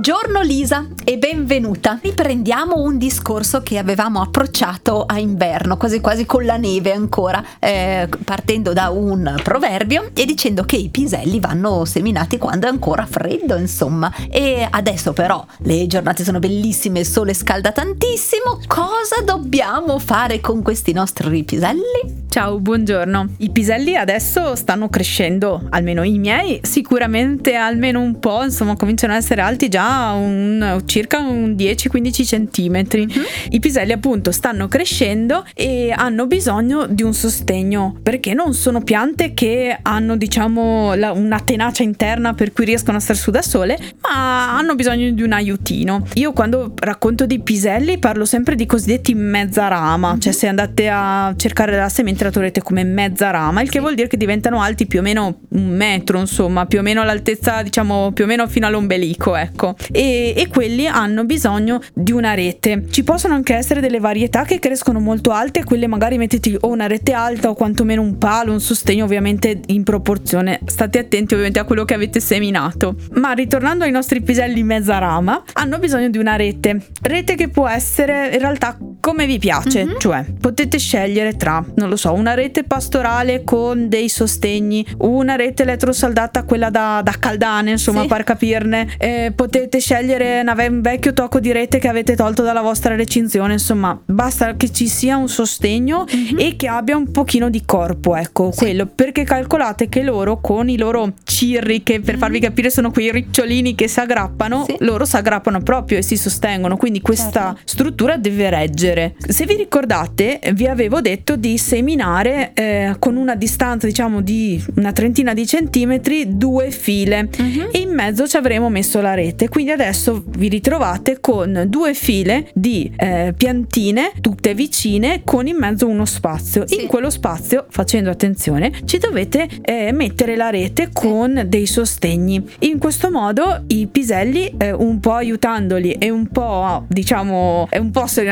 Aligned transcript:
Buongiorno 0.00 0.40
Lisa 0.40 0.88
e 1.04 1.18
benvenuta. 1.18 1.98
Riprendiamo 2.00 2.80
un 2.80 2.96
discorso 2.96 3.60
che 3.60 3.76
avevamo 3.76 4.22
approcciato 4.22 5.04
a 5.04 5.18
inverno, 5.18 5.76
quasi 5.76 6.00
quasi 6.00 6.24
con 6.24 6.46
la 6.46 6.56
neve 6.56 6.90
ancora, 6.90 7.44
eh, 7.58 8.08
partendo 8.24 8.72
da 8.72 8.88
un 8.88 9.38
proverbio 9.42 10.08
e 10.14 10.24
dicendo 10.24 10.64
che 10.64 10.76
i 10.76 10.88
piselli 10.88 11.38
vanno 11.38 11.84
seminati 11.84 12.38
quando 12.38 12.66
è 12.66 12.70
ancora 12.70 13.04
freddo, 13.04 13.56
insomma. 13.56 14.10
E 14.30 14.66
adesso 14.70 15.12
però 15.12 15.44
le 15.58 15.86
giornate 15.86 16.24
sono 16.24 16.38
bellissime, 16.38 17.00
il 17.00 17.06
sole 17.06 17.34
scalda 17.34 17.70
tantissimo. 17.70 18.58
Cosa 18.66 19.20
dobbiamo 19.22 19.98
fare 19.98 20.40
con 20.40 20.62
questi 20.62 20.94
nostri 20.94 21.44
piselli? 21.44 22.19
Ciao, 22.30 22.60
buongiorno. 22.60 23.34
I 23.38 23.50
piselli 23.50 23.96
adesso 23.96 24.54
stanno 24.54 24.88
crescendo, 24.88 25.66
almeno 25.70 26.04
i 26.04 26.16
miei, 26.16 26.60
sicuramente 26.62 27.56
almeno 27.56 28.00
un 28.00 28.20
po', 28.20 28.44
insomma, 28.44 28.76
cominciano 28.76 29.14
ad 29.14 29.18
essere 29.18 29.40
alti 29.40 29.68
già 29.68 30.12
un, 30.12 30.80
circa 30.84 31.18
un 31.18 31.56
10-15 31.58 32.24
centimetri. 32.24 33.04
Mm-hmm. 33.04 33.24
I 33.48 33.58
piselli 33.58 33.90
appunto 33.90 34.30
stanno 34.30 34.68
crescendo 34.68 35.44
e 35.54 35.92
hanno 35.92 36.28
bisogno 36.28 36.86
di 36.86 37.02
un 37.02 37.14
sostegno 37.14 37.96
perché 38.00 38.32
non 38.32 38.54
sono 38.54 38.80
piante 38.80 39.34
che 39.34 39.76
hanno 39.82 40.16
diciamo 40.16 40.94
la, 40.94 41.10
una 41.10 41.40
tenacia 41.40 41.82
interna 41.82 42.32
per 42.34 42.52
cui 42.52 42.64
riescono 42.64 42.98
a 42.98 43.00
stare 43.00 43.18
su 43.18 43.32
da 43.32 43.42
sole, 43.42 43.76
ma 44.02 44.56
hanno 44.56 44.76
bisogno 44.76 45.10
di 45.10 45.22
un 45.24 45.32
aiutino. 45.32 46.06
Io 46.14 46.32
quando 46.32 46.74
racconto 46.76 47.26
di 47.26 47.40
piselli 47.40 47.98
parlo 47.98 48.24
sempre 48.24 48.54
di 48.54 48.66
cosiddetti 48.66 49.14
mezza 49.14 49.66
rama, 49.66 50.16
cioè 50.20 50.32
se 50.32 50.46
andate 50.46 50.88
a 50.88 51.34
cercare 51.36 51.76
la 51.76 51.88
semente 51.88 52.18
la 52.24 52.30
troverete 52.30 52.62
come 52.62 52.84
mezza 52.84 53.30
rama, 53.30 53.62
il 53.62 53.70
che 53.70 53.80
vuol 53.80 53.94
dire 53.94 54.08
che 54.08 54.16
diventano 54.16 54.60
alti 54.60 54.86
più 54.86 55.00
o 55.00 55.02
meno 55.02 55.40
un 55.50 55.68
metro, 55.68 56.18
insomma, 56.18 56.66
più 56.66 56.78
o 56.78 56.82
meno 56.82 57.00
all'altezza, 57.00 57.62
diciamo, 57.62 58.12
più 58.12 58.24
o 58.24 58.26
meno 58.26 58.46
fino 58.48 58.66
all'ombelico, 58.66 59.36
ecco. 59.36 59.74
E, 59.90 60.34
e 60.36 60.48
quelli 60.48 60.86
hanno 60.86 61.24
bisogno 61.24 61.80
di 61.94 62.12
una 62.12 62.34
rete. 62.34 62.84
Ci 62.90 63.04
possono 63.04 63.34
anche 63.34 63.54
essere 63.54 63.80
delle 63.80 64.00
varietà 64.00 64.44
che 64.44 64.58
crescono 64.58 65.00
molto 65.00 65.30
alte, 65.30 65.64
quelle 65.64 65.86
magari 65.86 66.18
mettete 66.18 66.56
o 66.60 66.68
una 66.68 66.86
rete 66.86 67.12
alta 67.12 67.50
o 67.50 67.54
quantomeno 67.54 68.02
un 68.02 68.18
palo, 68.18 68.52
un 68.52 68.60
sostegno 68.60 69.04
ovviamente 69.04 69.60
in 69.66 69.84
proporzione. 69.84 70.60
State 70.66 70.98
attenti 70.98 71.34
ovviamente 71.34 71.58
a 71.60 71.64
quello 71.64 71.84
che 71.84 71.94
avete 71.94 72.20
seminato. 72.20 72.96
Ma 73.14 73.32
ritornando 73.32 73.84
ai 73.84 73.90
nostri 73.90 74.20
piselli 74.22 74.62
mezza 74.62 74.98
rama, 74.98 75.42
hanno 75.54 75.78
bisogno 75.78 76.08
di 76.08 76.18
una 76.18 76.36
rete. 76.36 76.80
Rete 77.00 77.34
che 77.34 77.48
può 77.48 77.68
essere 77.68 78.30
in 78.32 78.38
realtà 78.38 78.76
come 79.00 79.26
vi 79.26 79.38
piace, 79.38 79.84
mm-hmm. 79.84 79.98
cioè 79.98 80.24
potete 80.38 80.78
scegliere 80.78 81.36
tra, 81.36 81.64
non 81.76 81.88
lo 81.88 81.96
so, 81.96 82.12
una 82.12 82.34
rete 82.34 82.64
pastorale 82.64 83.42
con 83.44 83.88
dei 83.88 84.08
sostegni, 84.08 84.86
una 84.98 85.36
rete 85.36 85.62
elettrosaldata, 85.62 86.44
quella 86.44 86.70
da, 86.70 87.00
da 87.02 87.14
caldane, 87.18 87.72
insomma, 87.72 88.02
sì. 88.02 88.08
per 88.08 88.24
capirne. 88.24 88.88
Eh, 88.98 89.32
potete 89.34 89.80
scegliere 89.80 90.42
un 90.46 90.80
vecchio 90.82 91.14
tocco 91.14 91.40
di 91.40 91.50
rete 91.52 91.78
che 91.78 91.88
avete 91.88 92.14
tolto 92.14 92.42
dalla 92.42 92.60
vostra 92.60 92.94
recinzione, 92.94 93.54
insomma, 93.54 93.98
basta 94.04 94.54
che 94.54 94.70
ci 94.70 94.86
sia 94.86 95.16
un 95.16 95.28
sostegno 95.28 96.04
mm-hmm. 96.04 96.38
e 96.38 96.56
che 96.56 96.68
abbia 96.68 96.96
un 96.96 97.10
pochino 97.10 97.48
di 97.48 97.64
corpo, 97.64 98.14
ecco, 98.16 98.52
sì. 98.52 98.58
quello, 98.58 98.86
perché 98.86 99.24
calcolate 99.24 99.88
che 99.88 100.02
loro 100.02 100.40
con 100.40 100.68
i 100.68 100.76
loro 100.76 101.14
cirri, 101.24 101.82
che 101.82 102.00
per 102.00 102.12
mm-hmm. 102.12 102.20
farvi 102.20 102.40
capire 102.40 102.70
sono 102.70 102.90
quei 102.90 103.10
ricciolini 103.10 103.74
che 103.74 103.88
si 103.88 103.98
aggrappano, 104.00 104.64
sì. 104.66 104.76
loro 104.80 105.06
si 105.06 105.16
aggrappano 105.16 105.60
proprio 105.62 105.98
e 105.98 106.02
si 106.02 106.16
sostengono, 106.16 106.76
quindi 106.76 107.00
questa 107.00 107.54
certo. 107.54 107.60
struttura 107.64 108.16
deve 108.18 108.50
reggere. 108.50 108.89
Se 109.26 109.46
vi 109.46 109.56
ricordate, 109.56 110.40
vi 110.54 110.66
avevo 110.66 111.00
detto 111.00 111.36
di 111.36 111.58
seminare 111.58 112.52
eh, 112.54 112.96
con 112.98 113.16
una 113.16 113.34
distanza 113.34 113.86
diciamo 113.86 114.20
di 114.20 114.62
una 114.76 114.92
trentina 114.92 115.34
di 115.34 115.46
centimetri 115.46 116.36
due 116.36 116.70
file. 116.70 117.28
Uh-huh. 117.36 117.68
e 117.72 117.78
in 117.78 117.90
mezzo 117.90 118.26
ci 118.26 118.36
avremo 118.36 118.68
messo 118.68 119.00
la 119.00 119.14
rete. 119.14 119.48
Quindi 119.48 119.70
adesso 119.70 120.22
vi 120.26 120.48
ritrovate 120.48 121.20
con 121.20 121.64
due 121.68 121.94
file 121.94 122.48
di 122.54 122.90
eh, 122.96 123.34
piantine 123.36 124.12
tutte 124.20 124.54
vicine 124.54 125.22
con 125.24 125.46
in 125.46 125.56
mezzo 125.56 125.86
uno 125.86 126.04
spazio. 126.04 126.66
Sì. 126.66 126.82
in 126.82 126.86
quello 126.86 127.10
spazio 127.10 127.66
facendo 127.68 128.10
attenzione 128.10 128.72
ci 128.84 128.98
dovete 128.98 129.48
eh, 129.62 129.92
mettere 129.92 130.36
la 130.36 130.50
rete 130.50 130.90
con 130.92 131.44
dei 131.46 131.66
sostegni. 131.66 132.42
In 132.60 132.78
questo 132.78 133.10
modo 133.10 133.64
i 133.68 133.86
piselli 133.86 134.52
eh, 134.58 134.72
un 134.72 135.00
po' 135.00 135.14
aiutandoli 135.14 135.92
e 135.92 136.10
un 136.10 136.26
po' 136.28 136.84
diciamo 136.88 137.68
un 137.72 137.90
po' 137.90 138.06
se 138.06 138.22
ne 138.22 138.30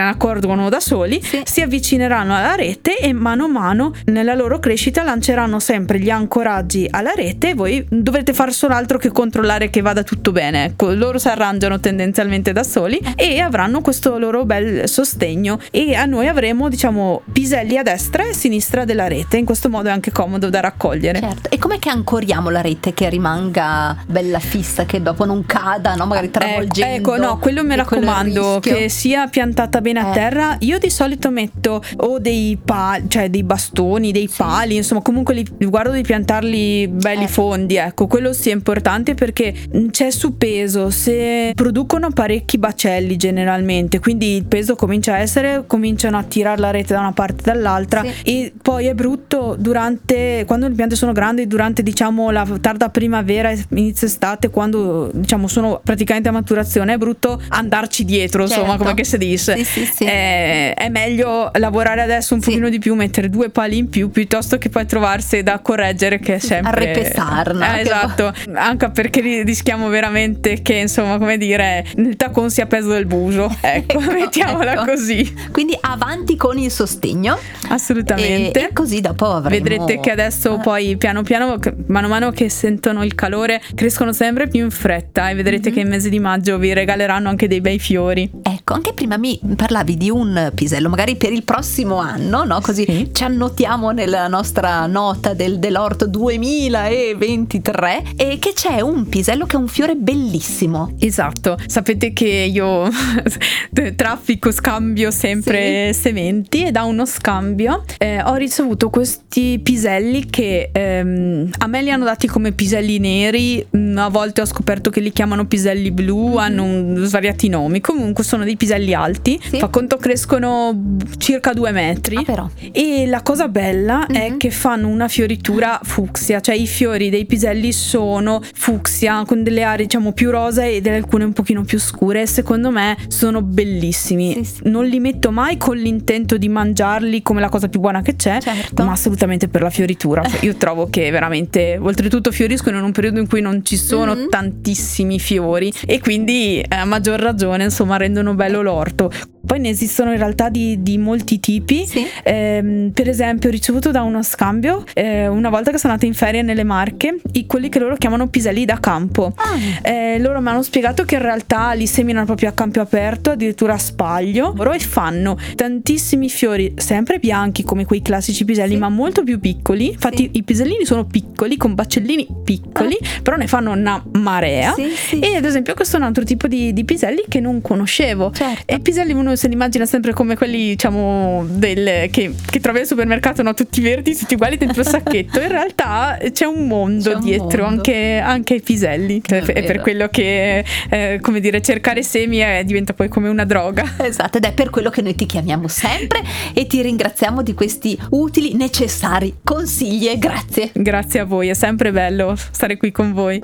accorgono 0.48 0.68
da 0.68 0.80
soli 0.80 1.22
sì. 1.22 1.42
si 1.44 1.60
avvicineranno 1.60 2.34
alla 2.34 2.54
rete 2.54 2.96
e 2.98 3.12
mano 3.12 3.44
a 3.44 3.48
mano 3.48 3.92
nella 4.06 4.34
loro 4.34 4.58
crescita 4.58 5.02
lanceranno 5.02 5.60
sempre 5.60 5.98
gli 5.98 6.08
ancoraggi 6.08 6.88
alla 6.90 7.12
rete 7.12 7.50
e 7.50 7.54
voi 7.54 7.84
dovrete 7.88 8.32
fare 8.32 8.52
solo 8.52 8.74
altro 8.74 8.98
che 8.98 9.10
controllare 9.10 9.68
che 9.68 9.82
vada 9.82 10.02
tutto 10.02 10.32
bene. 10.32 10.64
Ecco, 10.64 10.92
loro 10.92 11.18
si 11.18 11.28
arrangiano 11.28 11.80
tendenzialmente 11.80 12.52
da 12.52 12.62
soli 12.62 13.00
e 13.14 13.40
avranno 13.40 13.80
questo 13.80 14.18
loro 14.18 14.44
bel 14.44 14.88
sostegno 14.88 15.58
e 15.70 15.94
a 15.94 16.04
noi 16.04 16.28
avremo 16.28 16.68
diciamo 16.68 17.22
piselli 17.30 17.76
a 17.76 17.82
destra 17.82 18.24
e 18.24 18.30
a 18.30 18.32
sinistra 18.32 18.84
della 18.84 19.08
rete. 19.08 19.36
In 19.36 19.44
questo 19.44 19.68
modo 19.68 19.88
è 19.88 19.92
anche 19.92 20.10
comodo 20.10 20.48
da 20.48 20.60
raccogliere. 20.60 21.20
Certo. 21.20 21.50
E 21.50 21.58
com'è 21.58 21.78
che 21.78 21.90
ancoriamo 21.90 22.48
la 22.50 22.60
rete 22.60 22.94
che 22.94 23.08
rimanga 23.08 23.96
bella 24.06 24.38
fissa, 24.38 24.84
che 24.84 25.02
dopo 25.02 25.24
non 25.24 25.44
cada, 25.44 25.94
no? 25.94 26.06
magari 26.06 26.28
ecco, 26.28 26.38
travolgendo? 26.38 27.14
Ecco, 27.14 27.16
no, 27.22 27.38
quello 27.38 27.64
mi 27.64 27.76
raccomando 27.76 28.58
che 28.60 28.88
sia 28.88 29.26
piantata 29.26 29.80
bene 29.80 30.00
a 30.00 30.10
eh. 30.10 30.12
terra. 30.12 30.37
Io 30.60 30.78
di 30.78 30.90
solito 30.90 31.30
metto 31.30 31.82
o 31.96 32.18
dei 32.18 32.58
pali, 32.62 33.04
cioè 33.08 33.30
dei 33.30 33.42
bastoni, 33.42 34.12
dei 34.12 34.28
pali, 34.34 34.76
insomma 34.76 35.00
comunque 35.00 35.34
li, 35.34 35.46
guardo 35.58 35.92
di 35.92 36.02
piantarli 36.02 36.88
belli 36.88 37.24
eh. 37.24 37.28
fondi, 37.28 37.76
ecco, 37.76 38.06
quello 38.06 38.32
sì 38.32 38.50
è 38.50 38.52
importante 38.52 39.14
perché 39.14 39.54
c'è 39.90 40.10
su 40.10 40.36
peso, 40.36 40.90
se 40.90 41.52
producono 41.54 42.10
parecchi 42.10 42.58
bacelli 42.58 43.16
generalmente, 43.16 43.98
quindi 43.98 44.36
il 44.36 44.44
peso 44.44 44.74
comincia 44.74 45.14
a 45.14 45.18
essere, 45.18 45.64
cominciano 45.66 46.18
a 46.18 46.22
tirare 46.22 46.60
la 46.60 46.70
rete 46.70 46.94
da 46.94 47.00
una 47.00 47.12
parte 47.12 47.50
e 47.50 47.52
dall'altra 47.52 48.02
sì. 48.02 48.30
e 48.30 48.52
poi 48.60 48.86
è 48.86 48.94
brutto 48.94 49.56
durante, 49.58 50.44
quando 50.46 50.68
le 50.68 50.74
piante 50.74 50.96
sono 50.96 51.12
grandi, 51.12 51.46
durante 51.46 51.82
diciamo 51.82 52.30
la 52.30 52.46
tarda 52.60 52.88
primavera, 52.88 53.52
inizio 53.70 54.06
estate, 54.06 54.50
quando 54.50 55.10
diciamo 55.12 55.48
sono 55.48 55.80
praticamente 55.82 56.28
a 56.28 56.32
maturazione, 56.32 56.94
è 56.94 56.98
brutto 56.98 57.40
andarci 57.48 58.04
dietro, 58.04 58.46
certo. 58.46 58.62
insomma 58.62 58.78
come 58.78 58.94
che 58.94 59.04
si 59.04 59.18
dice. 59.18 59.56
Sì, 59.56 59.64
sì, 59.64 59.84
sì. 59.84 60.04
È, 60.28 60.74
è 60.74 60.88
meglio 60.90 61.50
lavorare 61.54 62.02
adesso 62.02 62.34
un 62.34 62.40
pochino 62.40 62.68
di 62.68 62.78
più, 62.78 62.94
mettere 62.94 63.30
due 63.30 63.48
pali 63.48 63.78
in 63.78 63.88
più 63.88 64.10
piuttosto 64.10 64.58
che 64.58 64.68
poi 64.68 64.84
trovarsi 64.84 65.42
da 65.42 65.58
correggere 65.60 66.18
che 66.18 66.34
è 66.34 66.38
sempre... 66.38 66.70
A 66.70 66.74
repestarla. 66.74 67.76
Eh, 67.76 67.80
esatto, 67.80 68.32
anche 68.54 68.90
perché 68.90 69.42
rischiamo 69.42 69.88
veramente 69.88 70.60
che 70.60 70.74
insomma 70.74 71.18
come 71.18 71.38
dire 71.38 71.84
il 71.96 72.16
tacon 72.16 72.50
sia 72.50 72.66
peso 72.66 72.88
del 72.88 73.06
buso, 73.06 73.44
ecco, 73.60 73.98
ecco 73.98 74.12
mettiamola 74.12 74.72
ecco. 74.72 74.84
così. 74.84 75.34
Quindi 75.50 75.76
avanti 75.80 76.36
con 76.36 76.58
il 76.58 76.70
sostegno. 76.70 77.38
Assolutamente. 77.68 78.60
E, 78.60 78.64
e 78.64 78.72
così 78.72 79.00
dopo 79.00 79.26
avremo... 79.26 79.62
Vedrete 79.62 80.00
che 80.00 80.10
adesso 80.10 80.56
eh. 80.56 80.60
poi 80.60 80.96
piano 80.96 81.22
piano, 81.22 81.58
mano 81.86 82.06
a 82.06 82.10
mano 82.10 82.30
che 82.30 82.48
sentono 82.48 83.04
il 83.04 83.14
calore, 83.14 83.62
crescono 83.74 84.12
sempre 84.12 84.48
più 84.48 84.64
in 84.64 84.70
fretta 84.70 85.30
e 85.30 85.34
vedrete 85.34 85.68
mm-hmm. 85.68 85.78
che 85.78 85.84
il 85.84 85.88
mese 85.88 86.08
di 86.08 86.18
maggio 86.18 86.58
vi 86.58 86.72
regaleranno 86.72 87.28
anche 87.28 87.48
dei 87.48 87.60
bei 87.60 87.78
fiori. 87.78 88.30
Ecco, 88.42 88.74
anche 88.74 88.92
prima 88.92 89.16
mi 89.16 89.38
parlavi 89.56 89.96
di 89.96 90.10
un 90.10 90.17
pisello, 90.54 90.88
magari 90.88 91.16
per 91.16 91.32
il 91.32 91.44
prossimo 91.44 91.96
anno, 91.96 92.44
no? 92.44 92.60
Così 92.60 92.84
sì. 92.86 93.10
ci 93.12 93.24
annotiamo 93.24 93.90
nella 93.90 94.28
nostra 94.28 94.86
nota 94.86 95.34
del, 95.34 95.58
dell'orto 95.58 96.06
2023 96.06 98.02
e 98.16 98.38
che 98.38 98.52
c'è 98.54 98.80
un 98.80 99.08
pisello 99.08 99.46
che 99.46 99.56
è 99.56 99.58
un 99.58 99.68
fiore 99.68 99.94
bellissimo. 99.94 100.94
Esatto, 100.98 101.56
sapete 101.66 102.12
che 102.12 102.26
io 102.52 102.88
traffico, 103.96 104.50
scambio 104.50 105.10
sempre 105.10 105.92
sì. 105.92 106.00
sementi 106.00 106.64
e 106.64 106.70
da 106.70 106.84
uno 106.84 107.06
scambio 107.06 107.84
eh, 107.98 108.22
ho 108.22 108.34
ricevuto 108.34 108.90
questi 108.90 109.60
piselli 109.62 110.26
che 110.26 110.70
ehm, 110.72 111.50
a 111.58 111.66
me 111.66 111.82
li 111.82 111.90
hanno 111.90 112.04
dati 112.04 112.26
come 112.26 112.52
piselli 112.52 112.98
neri, 112.98 113.64
mm, 113.76 113.96
a 113.98 114.08
volte 114.08 114.40
ho 114.40 114.46
scoperto 114.46 114.90
che 114.90 115.00
li 115.00 115.12
chiamano 115.12 115.46
piselli 115.46 115.90
blu, 115.90 116.28
mm-hmm. 116.28 116.38
hanno 116.38 116.64
un, 116.64 117.04
svariati 117.04 117.48
nomi, 117.48 117.80
comunque 117.80 118.24
sono 118.24 118.44
dei 118.44 118.56
piselli 118.56 118.94
alti, 118.94 119.38
sì. 119.42 119.58
fa 119.58 119.68
conto 119.68 119.96
che 119.96 120.07
crescono 120.08 120.96
circa 121.18 121.52
due 121.52 121.70
metri. 121.70 122.16
Ah, 122.16 122.22
però. 122.22 122.48
E 122.72 123.04
la 123.06 123.20
cosa 123.20 123.46
bella 123.48 124.06
è 124.06 124.30
Mhm. 124.30 124.38
che 124.38 124.50
fanno 124.50 124.88
una 124.88 125.06
fioritura 125.06 125.78
fucsia, 125.82 126.40
cioè 126.40 126.54
i 126.54 126.66
fiori 126.66 127.10
dei 127.10 127.26
piselli 127.26 127.72
sono 127.72 128.40
fucsia 128.54 129.22
con 129.26 129.42
delle 129.42 129.62
aree 129.64 129.84
diciamo 129.84 130.12
più 130.12 130.30
rosa 130.30 130.64
e 130.64 130.80
delle 130.80 130.96
alcune 130.96 131.24
un 131.24 131.34
pochino 131.34 131.62
più 131.62 131.78
scure. 131.78 132.26
Secondo 132.26 132.70
me 132.70 132.96
sono 133.08 133.42
bellissimi. 133.42 134.32
Sì, 134.32 134.44
sì. 134.44 134.60
Non 134.64 134.86
li 134.86 134.98
metto 134.98 135.30
mai 135.30 135.58
con 135.58 135.76
l'intento 135.76 136.38
di 136.38 136.48
mangiarli 136.48 137.20
come 137.20 137.40
la 137.40 137.50
cosa 137.50 137.68
più 137.68 137.80
buona 137.80 138.00
che 138.00 138.16
c'è, 138.16 138.38
Certo. 138.40 138.84
ma 138.84 138.92
assolutamente 138.92 139.48
per 139.48 139.60
la 139.60 139.70
fioritura. 139.70 140.22
Cioè, 140.24 140.42
io 140.46 140.54
trovo 140.56 140.88
che 140.88 141.10
veramente, 141.10 141.76
oltretutto 141.78 142.30
fioriscono 142.32 142.78
in 142.78 142.84
un 142.84 142.92
periodo 142.92 143.20
in 143.20 143.28
cui 143.28 143.42
non 143.42 143.62
ci 143.62 143.76
sono 143.76 144.14
Mhm. 144.14 144.28
tantissimi 144.30 145.18
fiori 145.20 145.70
e 145.86 146.00
quindi 146.00 146.64
a 146.66 146.86
maggior 146.86 147.20
ragione 147.20 147.64
insomma 147.64 147.98
rendono 147.98 148.32
bello 148.34 148.62
l'orto. 148.62 149.10
Poi 149.48 149.60
ne 149.60 149.70
esistono 149.70 149.97
in 150.12 150.18
realtà 150.18 150.48
di, 150.48 150.82
di 150.82 150.98
molti 150.98 151.40
tipi. 151.40 151.86
Sì. 151.86 152.06
Ehm, 152.24 152.90
per 152.94 153.08
esempio, 153.08 153.48
ho 153.48 153.52
ricevuto 153.52 153.90
da 153.90 154.02
uno 154.02 154.22
scambio 154.22 154.84
eh, 154.94 155.26
una 155.28 155.48
volta 155.50 155.70
che 155.70 155.78
sono 155.78 155.92
andata 155.92 156.08
in 156.10 156.16
ferie 156.16 156.42
nelle 156.42 156.64
Marche, 156.64 157.20
i- 157.32 157.46
quelli 157.46 157.68
che 157.68 157.78
loro 157.78 157.96
chiamano 157.96 158.28
piselli 158.28 158.64
da 158.64 158.78
campo. 158.80 159.32
Ah, 159.36 159.56
Eh, 159.82 160.18
loro 160.18 160.40
mi 160.40 160.48
hanno 160.48 160.62
spiegato 160.62 161.04
che 161.04 161.14
in 161.16 161.22
realtà 161.22 161.72
li 161.72 161.86
seminano 161.86 162.26
proprio 162.26 162.48
a 162.48 162.52
campo 162.52 162.80
aperto, 162.80 163.30
addirittura 163.30 163.74
a 163.74 163.78
spaglio, 163.78 164.52
loro 164.56 164.72
e 164.72 164.78
fanno 164.78 165.36
tantissimi 165.54 166.28
fiori, 166.28 166.74
sempre 166.76 167.18
bianchi 167.18 167.62
come 167.64 167.84
quei 167.84 168.02
classici 168.02 168.44
piselli, 168.44 168.74
Sì. 168.74 168.78
ma 168.78 168.88
molto 168.88 169.22
più 169.24 169.38
piccoli. 169.40 169.88
Infatti, 169.90 170.24
Sì. 170.24 170.38
i 170.38 170.42
pisellini 170.42 170.84
sono 170.84 171.04
piccoli, 171.04 171.56
con 171.56 171.74
baccellini 171.74 172.26
piccoli, 172.44 172.96
però 173.22 173.36
ne 173.36 173.46
fanno 173.46 173.72
una 173.72 174.02
marea. 174.12 174.74
E 175.20 175.36
ad 175.36 175.44
esempio, 175.44 175.74
questo 175.74 175.96
è 175.96 176.00
un 176.00 176.06
altro 176.06 176.24
tipo 176.24 176.46
di, 176.46 176.72
di 176.72 176.84
piselli 176.84 177.24
che 177.28 177.40
non 177.40 177.60
conoscevo. 177.60 178.30
Certo. 178.32 178.62
E 178.66 178.76
i 178.76 178.80
piselli 178.80 179.12
uno 179.12 179.34
se 179.36 179.48
li 179.48 179.54
immagina 179.54 179.84
sempre 179.88 180.12
come 180.12 180.36
quelli, 180.36 180.68
diciamo, 180.68 181.44
del, 181.48 182.08
che, 182.10 182.34
che 182.48 182.60
trovi 182.60 182.80
al 182.80 182.86
supermercato, 182.86 183.42
no? 183.42 183.54
Tutti 183.54 183.80
verdi, 183.80 184.14
tutti 184.14 184.34
uguali 184.34 184.56
dentro 184.56 184.82
il 184.82 184.86
sacchetto. 184.88 185.40
In 185.40 185.48
realtà 185.48 186.18
c'è 186.32 186.44
un 186.44 186.66
mondo 186.66 187.10
C'è 187.10 187.16
un 187.16 187.20
dietro, 187.22 187.64
mondo. 187.64 187.78
Anche, 187.78 188.18
anche 188.18 188.54
ai 188.54 188.60
piselli. 188.60 189.20
È 189.26 189.40
È, 189.42 189.64
per 189.64 189.80
quello 189.80 190.08
che, 190.08 190.64
eh, 190.90 191.18
come 191.20 191.40
dire, 191.40 191.60
cercare 191.60 192.02
semi 192.02 192.38
è- 192.38 192.62
diventa 192.64 192.92
poi 192.92 193.08
come 193.08 193.28
una 193.28 193.44
droga. 193.44 193.94
Esatto, 193.98 194.36
ed 194.38 194.44
è 194.44 194.52
per 194.52 194.70
quello 194.70 194.90
che 194.90 195.02
noi 195.02 195.14
ti 195.14 195.26
chiamiamo 195.26 195.66
sempre 195.68 196.22
e 196.52 196.66
ti 196.66 196.80
ringraziamo 196.82 197.42
di 197.42 197.54
questi 197.54 197.98
utili, 198.10 198.54
necessari 198.54 199.36
consigli 199.42 200.08
e 200.08 200.18
grazie. 200.18 200.70
Grazie 200.74 201.20
a 201.20 201.24
voi, 201.24 201.48
è 201.48 201.54
sempre 201.54 201.90
bello 201.90 202.36
stare 202.36 202.76
qui 202.76 202.92
con 202.92 203.12
voi. 203.12 203.40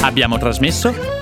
Abbiamo 0.00 0.36
trasmesso 0.38 1.21